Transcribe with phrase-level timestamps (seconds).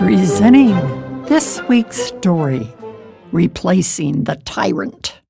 [0.00, 0.74] Presenting
[1.26, 2.66] this week's story
[3.32, 5.20] Replacing the Tyrant.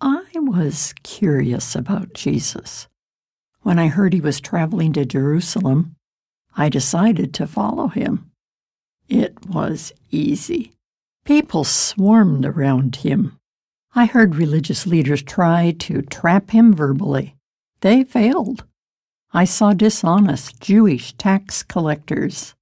[0.00, 2.88] I was curious about Jesus.
[3.62, 5.94] When I heard he was traveling to Jerusalem,
[6.56, 8.32] I decided to follow him.
[9.08, 10.72] It was easy.
[11.24, 13.38] People swarmed around him.
[13.94, 17.36] I heard religious leaders try to trap him verbally.
[17.80, 18.64] They failed.
[19.32, 22.56] I saw dishonest Jewish tax collectors.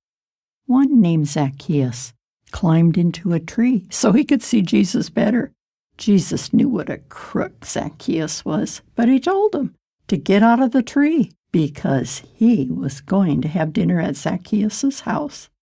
[0.67, 2.13] One named Zacchaeus
[2.51, 5.53] climbed into a tree so he could see Jesus better.
[5.97, 9.75] Jesus knew what a crook Zacchaeus was, but he told him
[10.09, 15.01] to get out of the tree because he was going to have dinner at Zacchaeus'
[15.01, 15.49] house.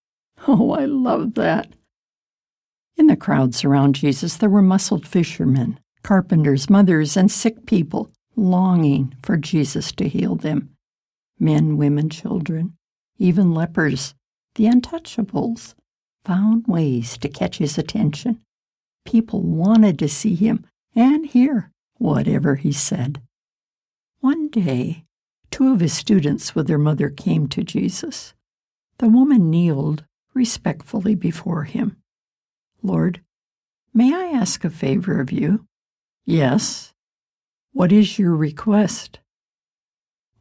[0.46, 1.68] Oh, I love that.
[2.98, 9.14] In the crowds around Jesus, there were muscled fishermen, carpenters, mothers, and sick people longing
[9.22, 10.70] for Jesus to heal them.
[11.38, 12.76] Men, women, children,
[13.16, 14.14] even lepers,
[14.54, 15.74] the untouchables,
[16.24, 18.40] found ways to catch his attention.
[19.04, 23.20] People wanted to see him and hear whatever he said.
[24.20, 25.04] One day,
[25.50, 28.34] two of his students with their mother came to Jesus.
[28.98, 31.96] The woman kneeled respectfully before him.
[32.82, 33.20] Lord,
[33.92, 35.66] may I ask a favor of you?
[36.24, 36.92] Yes.
[37.72, 39.18] What is your request?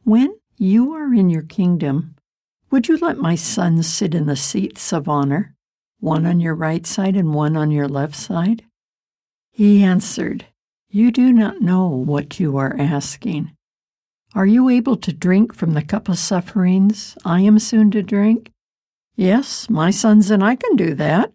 [0.04, 2.13] When you are in your kingdom,
[2.74, 5.54] would you let my sons sit in the seats of honor,
[6.00, 8.64] one on your right side and one on your left side?
[9.52, 10.46] He answered,
[10.88, 13.52] You do not know what you are asking.
[14.34, 18.50] Are you able to drink from the cup of sufferings I am soon to drink?
[19.14, 21.32] Yes, my sons and I can do that.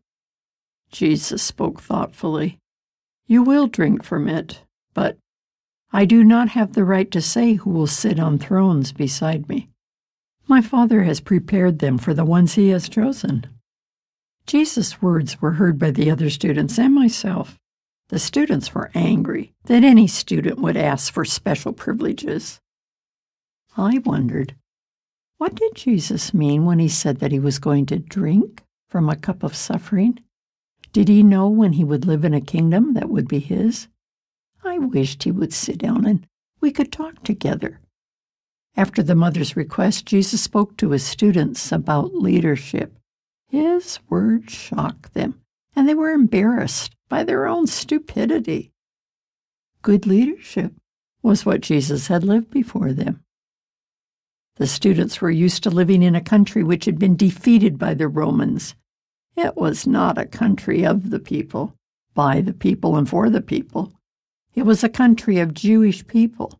[0.92, 2.60] Jesus spoke thoughtfully.
[3.28, 5.18] You will drink from it, but
[5.94, 9.69] I do not have the right to say who will sit on thrones beside me.
[10.50, 13.46] My Father has prepared them for the ones He has chosen.
[14.48, 17.60] Jesus' words were heard by the other students and myself.
[18.08, 22.60] The students were angry that any student would ask for special privileges.
[23.78, 24.56] I wondered,
[25.38, 29.16] what did Jesus mean when he said that he was going to drink from a
[29.16, 30.20] cup of suffering?
[30.92, 33.88] Did he know when he would live in a kingdom that would be his?
[34.64, 36.26] I wished he would sit down and
[36.60, 37.82] we could talk together.
[38.76, 42.98] After the mother's request, Jesus spoke to his students about leadership.
[43.48, 45.42] His words shocked them,
[45.76, 48.72] and they were embarrassed by their own stupidity.
[49.82, 50.74] Good leadership
[51.22, 53.24] was what Jesus had lived before them.
[54.56, 58.08] The students were used to living in a country which had been defeated by the
[58.08, 58.76] Romans
[59.40, 61.74] it was not a country of the people,
[62.14, 63.94] by the people, and for the people.
[64.54, 66.59] It was a country of Jewish people,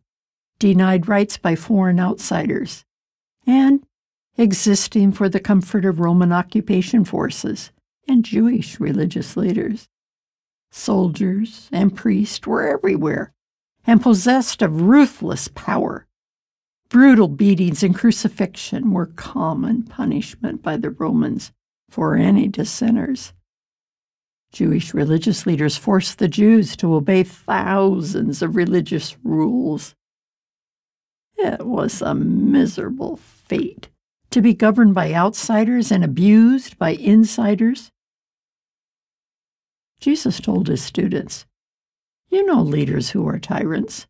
[0.60, 2.84] denied rights by foreign outsiders,
[3.44, 3.84] and
[4.38, 7.72] existing for the comfort of Roman occupation forces
[8.06, 9.88] and Jewish religious leaders.
[10.70, 13.32] Soldiers and priests were everywhere
[13.84, 16.06] and possessed of ruthless power.
[16.88, 21.52] Brutal beatings and crucifixion were common punishment by the Romans
[21.88, 23.32] for any dissenters.
[24.52, 29.94] Jewish religious leaders forced the Jews to obey thousands of religious rules.
[31.42, 33.88] It was a miserable fate
[34.30, 37.90] to be governed by outsiders and abused by insiders.
[40.00, 41.46] Jesus told his students,
[42.28, 44.06] You know leaders who are tyrants.